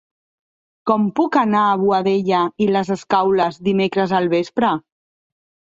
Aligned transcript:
Com 0.91 1.03
puc 1.19 1.37
anar 1.41 1.65
a 1.65 1.75
Boadella 1.83 2.41
i 2.67 2.71
les 2.73 2.91
Escaules 2.97 3.63
dimecres 3.71 4.17
al 4.23 4.33
vespre? 4.35 4.75